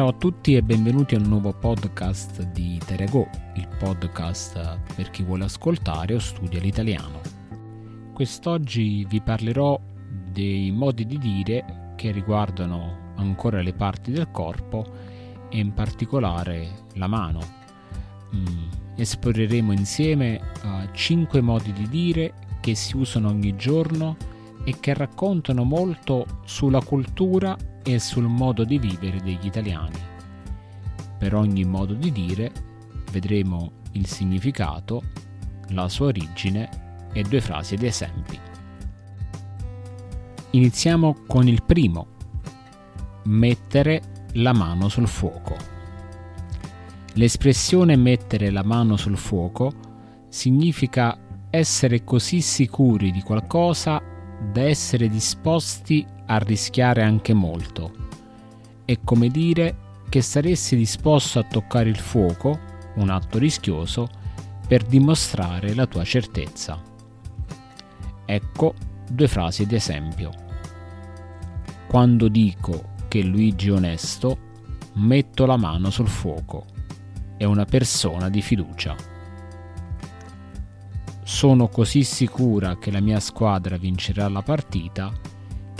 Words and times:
Ciao 0.00 0.08
a 0.08 0.14
tutti 0.14 0.56
e 0.56 0.62
benvenuti 0.62 1.14
a 1.14 1.18
un 1.18 1.28
nuovo 1.28 1.52
podcast 1.52 2.42
di 2.52 2.80
Terego, 2.82 3.28
il 3.56 3.68
podcast 3.78 4.94
per 4.94 5.10
chi 5.10 5.22
vuole 5.22 5.44
ascoltare 5.44 6.14
o 6.14 6.18
studia 6.18 6.58
l'italiano. 6.58 7.20
Quest'oggi 8.14 9.04
vi 9.04 9.20
parlerò 9.20 9.78
dei 10.32 10.70
modi 10.70 11.04
di 11.04 11.18
dire 11.18 11.92
che 11.96 12.12
riguardano 12.12 13.12
ancora 13.16 13.60
le 13.60 13.74
parti 13.74 14.10
del 14.10 14.30
corpo 14.30 14.86
e 15.50 15.58
in 15.58 15.74
particolare 15.74 16.86
la 16.94 17.06
mano. 17.06 17.40
Mm, 18.34 18.68
esploreremo 18.96 19.70
insieme 19.70 20.40
uh, 20.62 20.88
5 20.90 21.42
modi 21.42 21.74
di 21.74 21.86
dire 21.90 22.32
che 22.62 22.74
si 22.74 22.96
usano 22.96 23.28
ogni 23.28 23.54
giorno 23.54 24.16
e 24.64 24.80
che 24.80 24.94
raccontano 24.94 25.62
molto 25.62 26.24
sulla 26.46 26.80
cultura 26.80 27.54
e 27.82 27.98
sul 27.98 28.24
modo 28.24 28.64
di 28.64 28.78
vivere 28.78 29.20
degli 29.20 29.46
italiani. 29.46 29.98
Per 31.18 31.34
ogni 31.34 31.64
modo 31.64 31.94
di 31.94 32.10
dire 32.12 32.50
vedremo 33.10 33.72
il 33.92 34.06
significato, 34.06 35.02
la 35.68 35.88
sua 35.88 36.06
origine 36.06 36.68
e 37.12 37.22
due 37.22 37.40
frasi 37.40 37.74
ed 37.74 37.82
esempi. 37.82 38.38
Iniziamo 40.50 41.24
con 41.26 41.46
il 41.46 41.62
primo, 41.62 42.06
mettere 43.24 44.26
la 44.32 44.52
mano 44.52 44.88
sul 44.88 45.08
fuoco. 45.08 45.56
L'espressione 47.14 47.96
mettere 47.96 48.50
la 48.50 48.62
mano 48.62 48.96
sul 48.96 49.16
fuoco 49.16 49.72
significa 50.28 51.18
essere 51.50 52.04
così 52.04 52.40
sicuri 52.40 53.10
di 53.10 53.22
qualcosa 53.22 54.00
da 54.52 54.62
essere 54.62 55.08
disposti 55.08 56.06
a 56.30 56.38
rischiare 56.38 57.02
anche 57.02 57.34
molto. 57.34 57.92
È 58.84 58.96
come 59.02 59.28
dire 59.28 59.88
che 60.08 60.22
saresti 60.22 60.76
disposto 60.76 61.40
a 61.40 61.44
toccare 61.44 61.88
il 61.88 61.98
fuoco, 61.98 62.58
un 62.94 63.10
atto 63.10 63.38
rischioso, 63.38 64.08
per 64.66 64.84
dimostrare 64.84 65.74
la 65.74 65.86
tua 65.86 66.04
certezza. 66.04 66.80
Ecco 68.24 68.74
due 69.10 69.26
frasi 69.26 69.66
di 69.66 69.74
esempio. 69.74 70.30
Quando 71.88 72.28
dico 72.28 72.92
che 73.08 73.22
Luigi 73.22 73.68
è 73.68 73.72
onesto, 73.72 74.38
metto 74.94 75.46
la 75.46 75.56
mano 75.56 75.90
sul 75.90 76.08
fuoco. 76.08 76.64
È 77.36 77.42
una 77.42 77.64
persona 77.64 78.28
di 78.28 78.40
fiducia. 78.40 78.94
Sono 81.24 81.66
così 81.66 82.04
sicura 82.04 82.78
che 82.78 82.92
la 82.92 83.00
mia 83.00 83.18
squadra 83.18 83.76
vincerà 83.76 84.28
la 84.28 84.42
partita 84.42 85.12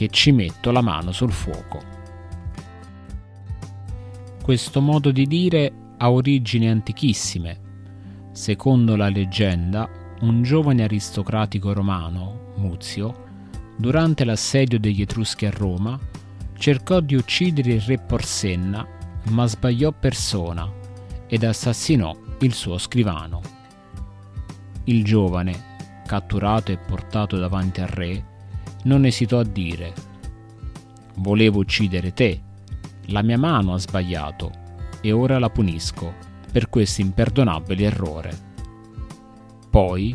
che 0.00 0.08
ci 0.08 0.32
metto 0.32 0.70
la 0.70 0.80
mano 0.80 1.12
sul 1.12 1.30
fuoco. 1.30 1.78
Questo 4.42 4.80
modo 4.80 5.10
di 5.10 5.26
dire 5.26 5.70
ha 5.98 6.10
origini 6.10 6.70
antichissime. 6.70 7.60
Secondo 8.32 8.96
la 8.96 9.10
leggenda, 9.10 9.86
un 10.20 10.42
giovane 10.42 10.84
aristocratico 10.84 11.74
romano, 11.74 12.52
Muzio, 12.56 13.26
durante 13.76 14.24
l'assedio 14.24 14.80
degli 14.80 15.02
Etruschi 15.02 15.44
a 15.44 15.50
Roma, 15.50 15.98
cercò 16.56 17.00
di 17.00 17.14
uccidere 17.14 17.74
il 17.74 17.82
re 17.82 17.98
Porsenna, 17.98 18.86
ma 19.32 19.46
sbagliò 19.46 19.92
persona 19.92 20.66
ed 21.26 21.44
assassinò 21.44 22.16
il 22.38 22.54
suo 22.54 22.78
scrivano. 22.78 23.42
Il 24.84 25.04
giovane, 25.04 26.02
catturato 26.06 26.72
e 26.72 26.78
portato 26.78 27.36
davanti 27.36 27.82
al 27.82 27.88
re, 27.88 28.29
non 28.84 29.04
esitò 29.04 29.40
a 29.40 29.44
dire 29.44 29.92
Volevo 31.16 31.58
uccidere 31.58 32.12
te, 32.12 32.40
la 33.06 33.22
mia 33.22 33.36
mano 33.36 33.74
ha 33.74 33.78
sbagliato 33.78 34.50
e 35.02 35.12
ora 35.12 35.38
la 35.38 35.50
punisco 35.50 36.14
per 36.50 36.68
questo 36.68 37.00
imperdonabile 37.00 37.84
errore. 37.84 38.38
Poi 39.68 40.14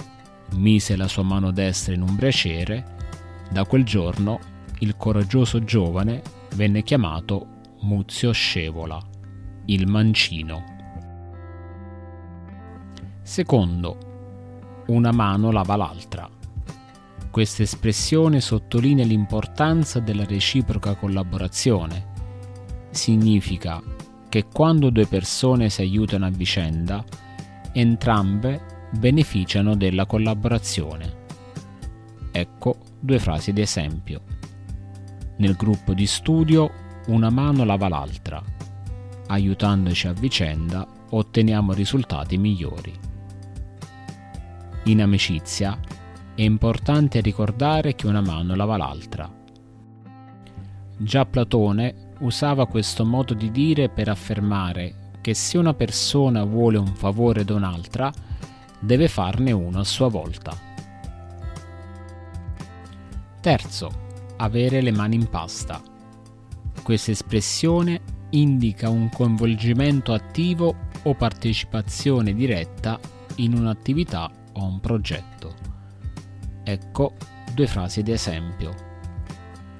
mise 0.55 0.95
la 0.95 1.07
sua 1.07 1.23
mano 1.23 1.51
destra 1.51 1.93
in 1.93 2.01
un 2.01 2.15
braciere, 2.15 2.93
da 3.51 3.65
quel 3.65 3.83
giorno 3.83 4.39
il 4.79 4.97
coraggioso 4.97 5.63
giovane 5.63 6.21
venne 6.55 6.81
chiamato 6.81 7.47
Muzio 7.81 8.31
Scevola, 8.31 8.99
il 9.65 9.87
mancino. 9.87 10.63
Secondo, 13.21 14.83
una 14.87 15.11
mano 15.11 15.51
lava 15.51 15.75
l'altra. 15.75 16.34
Questa 17.35 17.63
espressione 17.63 18.39
sottolinea 18.39 19.03
l'importanza 19.03 19.99
della 19.99 20.23
reciproca 20.23 20.95
collaborazione. 20.95 22.13
Significa 22.91 23.83
che 24.29 24.45
quando 24.45 24.89
due 24.89 25.05
persone 25.05 25.69
si 25.69 25.81
aiutano 25.81 26.27
a 26.27 26.29
vicenda, 26.29 27.03
entrambe 27.73 28.87
beneficiano 28.91 29.75
della 29.75 30.05
collaborazione. 30.05 31.25
Ecco 32.31 32.77
due 33.01 33.19
frasi 33.19 33.51
di 33.51 33.59
esempio. 33.59 34.21
Nel 35.35 35.55
gruppo 35.57 35.93
di 35.93 36.05
studio 36.07 36.71
una 37.07 37.29
mano 37.29 37.65
lava 37.65 37.89
l'altra. 37.89 38.41
Aiutandoci 39.27 40.07
a 40.07 40.13
vicenda 40.13 40.87
otteniamo 41.09 41.73
risultati 41.73 42.37
migliori. 42.37 42.97
In 44.85 45.01
amicizia 45.01 45.77
è 46.35 46.41
importante 46.41 47.21
ricordare 47.21 47.95
che 47.95 48.07
una 48.07 48.21
mano 48.21 48.55
lava 48.55 48.75
l'altra. 48.75 49.31
Già 50.97 51.25
Platone 51.25 52.11
usava 52.19 52.67
questo 52.67 53.05
modo 53.05 53.33
di 53.33 53.51
dire 53.51 53.89
per 53.89 54.09
affermare 54.09 55.13
che 55.21 55.33
se 55.33 55.57
una 55.57 55.73
persona 55.73 56.43
vuole 56.43 56.77
un 56.77 56.93
favore 56.93 57.45
da 57.45 57.55
un'altra, 57.55 58.11
deve 58.79 59.07
farne 59.07 59.51
uno 59.51 59.79
a 59.79 59.83
sua 59.83 60.09
volta. 60.09 60.55
Terzo, 63.39 63.91
avere 64.37 64.81
le 64.81 64.91
mani 64.91 65.15
in 65.15 65.29
pasta. 65.29 65.81
Questa 66.83 67.11
espressione 67.11 68.01
indica 68.31 68.89
un 68.89 69.09
coinvolgimento 69.09 70.13
attivo 70.13 70.75
o 71.03 71.15
partecipazione 71.15 72.33
diretta 72.33 72.99
in 73.35 73.53
un'attività 73.53 74.29
o 74.53 74.65
un 74.65 74.79
progetto. 74.79 75.74
Ecco 76.67 77.13
due 77.53 77.67
frasi 77.67 78.01
di 78.01 78.11
esempio. 78.11 78.73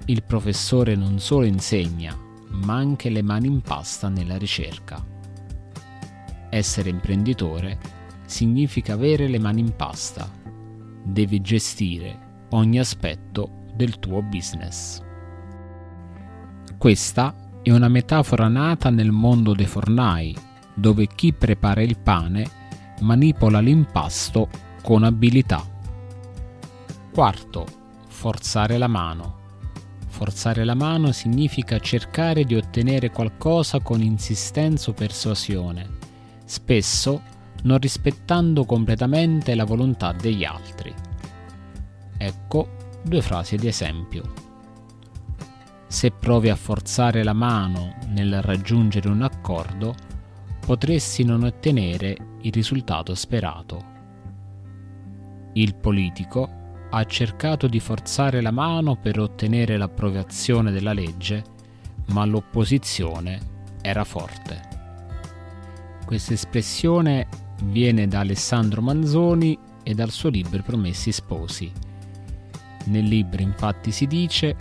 Il 0.05 0.21
professore 0.21 0.95
non 0.95 1.17
solo 1.19 1.45
insegna, 1.45 2.15
ma 2.49 2.75
anche 2.75 3.09
le 3.09 3.23
mani 3.23 3.47
in 3.47 3.61
pasta 3.61 4.07
nella 4.07 4.37
ricerca. 4.37 5.03
Essere 6.51 6.89
imprenditore 6.89 7.79
significa 8.25 8.93
avere 8.93 9.27
le 9.27 9.39
mani 9.39 9.61
in 9.61 9.75
pasta. 9.75 10.29
Devi 11.03 11.41
gestire 11.41 12.45
ogni 12.51 12.77
aspetto 12.77 13.63
del 13.73 13.97
tuo 13.97 14.21
business. 14.21 15.01
Questa 16.77 17.33
è 17.63 17.71
una 17.71 17.87
metafora 17.87 18.47
nata 18.47 18.91
nel 18.91 19.11
mondo 19.11 19.53
dei 19.55 19.65
fornai, 19.65 20.37
dove 20.75 21.07
chi 21.07 21.33
prepara 21.33 21.81
il 21.81 21.97
pane 21.97 22.47
manipola 22.99 23.59
l'impasto 23.59 24.47
con 24.83 25.03
abilità. 25.03 25.74
Quarto, 27.15 27.65
forzare 28.09 28.77
la 28.77 28.89
mano. 28.89 29.37
Forzare 30.07 30.65
la 30.65 30.73
mano 30.73 31.13
significa 31.13 31.79
cercare 31.79 32.43
di 32.43 32.55
ottenere 32.55 33.09
qualcosa 33.09 33.79
con 33.79 34.01
insistenza 34.01 34.91
o 34.91 34.93
persuasione, 34.93 35.91
spesso 36.43 37.21
non 37.63 37.77
rispettando 37.77 38.65
completamente 38.65 39.55
la 39.55 39.63
volontà 39.63 40.11
degli 40.11 40.43
altri. 40.43 40.93
Ecco 42.17 42.67
due 43.01 43.21
frasi 43.21 43.55
di 43.55 43.67
esempio. 43.67 44.33
Se 45.87 46.11
provi 46.11 46.49
a 46.49 46.57
forzare 46.57 47.23
la 47.23 47.31
mano 47.31 47.95
nel 48.07 48.41
raggiungere 48.41 49.07
un 49.07 49.21
accordo, 49.21 49.95
potresti 50.65 51.23
non 51.23 51.43
ottenere 51.43 52.17
il 52.41 52.51
risultato 52.51 53.15
sperato 53.15 53.93
il 55.57 55.75
politico 55.75 56.63
ha 56.89 57.03
cercato 57.05 57.67
di 57.67 57.79
forzare 57.79 58.41
la 58.41 58.51
mano 58.51 58.95
per 58.95 59.19
ottenere 59.19 59.77
l'approvazione 59.77 60.71
della 60.71 60.93
legge, 60.93 61.43
ma 62.07 62.25
l'opposizione 62.25 63.39
era 63.81 64.03
forte. 64.03 64.61
Questa 66.05 66.33
espressione 66.33 67.27
viene 67.63 68.07
da 68.07 68.19
Alessandro 68.19 68.81
Manzoni 68.81 69.57
e 69.83 69.93
dal 69.93 70.11
suo 70.11 70.29
libro 70.29 70.61
Promessi 70.61 71.11
Sposi. 71.11 71.71
Nel 72.85 73.05
libro 73.05 73.41
infatti 73.41 73.91
si 73.91 74.05
dice 74.05 74.55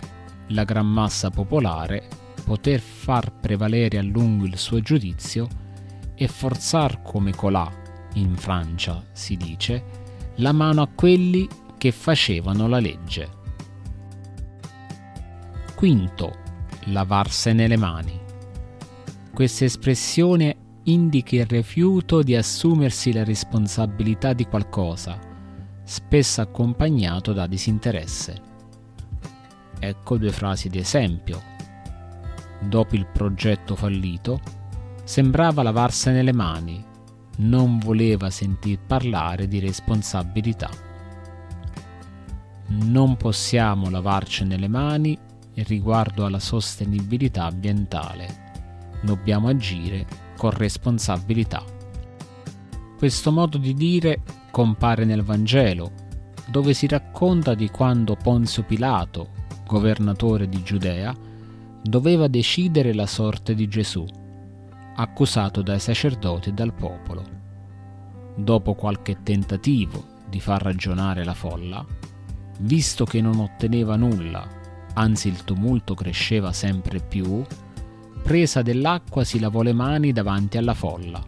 la 0.49 0.63
gran 0.63 0.87
massa 0.87 1.29
popolare 1.29 2.07
poter 2.43 2.79
far 2.79 3.31
prevalere 3.39 3.97
a 3.97 4.03
lungo 4.03 4.45
il 4.45 4.57
suo 4.57 4.79
giudizio 4.79 5.47
e 6.15 6.27
forzar 6.27 7.01
come 7.01 7.35
colà, 7.35 7.69
in 8.13 8.35
Francia 8.35 9.03
si 9.11 9.35
dice, 9.35 9.83
la 10.35 10.51
mano 10.51 10.81
a 10.81 10.87
quelli 10.87 11.47
che 11.77 11.91
facevano 11.91 12.67
la 12.67 12.79
legge. 12.79 13.29
Quinto, 15.75 16.37
lavarsene 16.85 17.67
le 17.67 17.77
mani. 17.77 18.19
Questa 19.33 19.65
espressione 19.65 20.55
indica 20.83 21.35
il 21.35 21.45
rifiuto 21.45 22.21
di 22.21 22.35
assumersi 22.35 23.11
la 23.11 23.23
responsabilità 23.23 24.33
di 24.33 24.45
qualcosa, 24.45 25.19
spesso 25.83 26.41
accompagnato 26.41 27.33
da 27.33 27.47
disinteresse. 27.47 28.41
Ecco 29.79 30.17
due 30.17 30.31
frasi 30.31 30.69
di 30.69 30.77
esempio. 30.77 31.41
Dopo 32.61 32.95
il 32.95 33.05
progetto 33.07 33.75
fallito, 33.75 34.39
sembrava 35.03 35.61
lavarsene 35.61 36.23
le 36.23 36.33
mani, 36.33 36.83
non 37.37 37.77
voleva 37.77 38.29
sentir 38.29 38.79
parlare 38.79 39.47
di 39.47 39.59
responsabilità. 39.59 40.69
Non 42.67 43.15
possiamo 43.15 43.89
lavarcene 43.89 44.57
le 44.57 44.67
mani 44.67 45.17
riguardo 45.63 46.25
alla 46.25 46.39
sostenibilità 46.39 47.45
ambientale. 47.45 48.43
Dobbiamo 49.01 49.47
agire 49.47 50.05
con 50.37 50.51
responsabilità. 50.51 51.63
Questo 52.97 53.31
modo 53.31 53.57
di 53.57 53.73
dire 53.73 54.21
compare 54.51 55.05
nel 55.05 55.23
Vangelo, 55.23 55.91
dove 56.47 56.73
si 56.73 56.87
racconta 56.87 57.53
di 57.53 57.69
quando 57.69 58.15
Ponzio 58.15 58.63
Pilato, 58.63 59.29
governatore 59.67 60.47
di 60.47 60.61
Giudea, 60.63 61.13
doveva 61.81 62.27
decidere 62.27 62.93
la 62.93 63.05
sorte 63.05 63.53
di 63.53 63.67
Gesù, 63.67 64.05
accusato 64.95 65.61
dai 65.61 65.79
sacerdoti 65.79 66.49
e 66.49 66.53
dal 66.53 66.73
popolo. 66.73 67.23
Dopo 68.35 68.73
qualche 68.73 69.21
tentativo 69.23 70.13
di 70.27 70.39
far 70.39 70.61
ragionare 70.61 71.23
la 71.23 71.33
folla, 71.33 71.85
visto 72.59 73.05
che 73.05 73.21
non 73.21 73.39
otteneva 73.39 73.95
nulla, 73.95 74.47
anzi 74.93 75.27
il 75.27 75.43
tumulto 75.43 75.93
cresceva 75.93 76.51
sempre 76.51 76.99
più, 76.99 77.43
presa 78.23 78.61
dell'acqua 78.61 79.23
si 79.23 79.39
lavò 79.39 79.61
le 79.61 79.73
mani 79.73 80.11
davanti 80.11 80.57
alla 80.57 80.73
folla. 80.73 81.23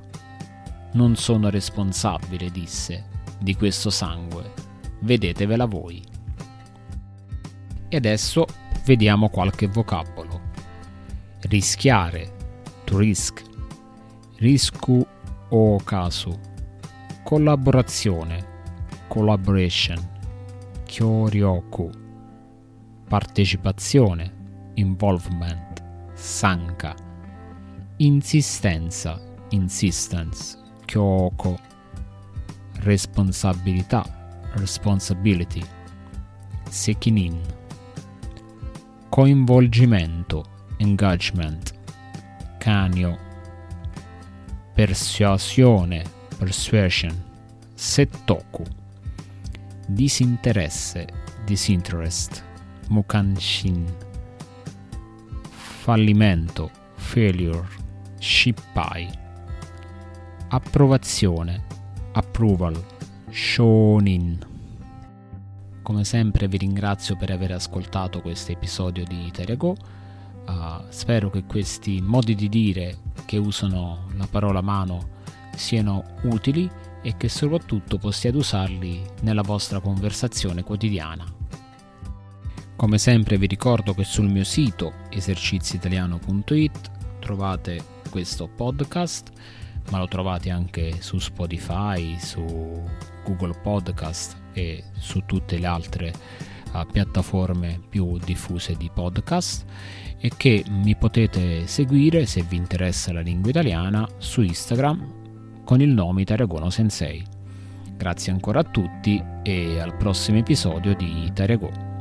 Non 0.93 1.15
sono 1.15 1.49
responsabile, 1.49 2.49
disse, 2.49 3.05
di 3.39 3.55
questo 3.55 3.89
sangue, 3.89 4.53
vedetevela 5.01 5.65
voi. 5.65 6.03
E 7.89 7.95
adesso 7.95 8.45
vediamo 8.85 9.29
qualche 9.29 9.67
vocabolo. 9.67 10.41
Rischiare, 11.41 12.35
to 12.83 12.97
risk, 12.97 13.43
risku 14.37 15.05
o 15.49 15.77
caso, 15.83 16.39
collaborazione, 17.23 18.55
collaboration, 19.07 20.15
kyoryoku, 20.87 21.91
partecipazione, 23.09 24.31
involvement, 24.75 25.83
sanka, 26.15 26.95
insistenza, 27.97 29.19
insistence, 29.49 30.57
kyoko, 30.85 31.57
responsabilità, 32.83 34.03
responsibility, 34.55 35.63
sekinin, 36.69 37.41
coinvolgimento, 39.09 40.43
engagement, 40.79 41.73
canio, 42.59 43.17
persuasione, 44.73 46.03
persuasion, 46.37 47.15
settoku, 47.75 48.63
disinteresse, 49.87 51.07
disinterest, 51.45 52.43
mukanshin, 52.89 53.85
fallimento, 55.49 56.69
failure, 56.95 57.65
shippai, 58.19 59.09
approvazione, 60.49 61.63
approval, 62.11 62.83
shonin. 63.29 64.37
Come 65.81 66.03
sempre 66.03 66.49
vi 66.49 66.57
ringrazio 66.57 67.15
per 67.15 67.31
aver 67.31 67.53
ascoltato 67.53 68.21
questo 68.21 68.51
episodio 68.51 69.05
di 69.05 69.31
Terego. 69.31 69.75
Uh, 70.45 70.83
spero 70.89 71.29
che 71.29 71.43
questi 71.45 72.01
modi 72.01 72.35
di 72.35 72.49
dire 72.49 72.99
che 73.25 73.37
usano 73.37 74.07
la 74.15 74.27
parola 74.27 74.61
mano 74.61 75.15
siano 75.57 76.03
utili 76.23 76.69
e 77.01 77.15
che 77.17 77.29
soprattutto 77.29 77.97
possiate 77.97 78.37
usarli 78.37 79.01
nella 79.21 79.41
vostra 79.41 79.79
conversazione 79.79 80.63
quotidiana. 80.63 81.25
Come 82.75 82.97
sempre 82.97 83.37
vi 83.37 83.47
ricordo 83.47 83.93
che 83.93 84.03
sul 84.03 84.29
mio 84.29 84.43
sito 84.43 84.93
eserciziitaliano.it 85.09 86.91
trovate 87.19 87.83
questo 88.09 88.47
podcast, 88.47 89.31
ma 89.89 89.99
lo 89.99 90.07
trovate 90.07 90.49
anche 90.49 91.01
su 91.01 91.17
Spotify, 91.17 92.19
su 92.19 92.43
Google 93.23 93.57
Podcast 93.61 94.37
e 94.53 94.83
su 94.97 95.23
tutte 95.25 95.57
le 95.57 95.65
altre 95.65 96.13
uh, 96.73 96.85
piattaforme 96.85 97.81
più 97.89 98.17
diffuse 98.17 98.75
di 98.75 98.91
podcast 98.93 99.65
e 100.19 100.31
che 100.35 100.63
mi 100.67 100.95
potete 100.95 101.67
seguire 101.67 102.25
se 102.25 102.41
vi 102.43 102.57
interessa 102.57 103.13
la 103.13 103.21
lingua 103.21 103.49
italiana 103.49 104.07
su 104.17 104.41
Instagram 104.41 105.25
con 105.67 105.81
il 105.81 105.89
nome 105.89 106.21
Itaragono 106.21 106.69
Sensei. 106.69 107.21
Grazie 107.97 108.31
ancora 108.31 108.61
a 108.61 108.63
tutti 108.63 109.21
e 109.43 109.81
al 109.81 109.97
prossimo 109.97 110.37
episodio 110.37 110.95
di 110.95 111.25
Itarago. 111.25 111.96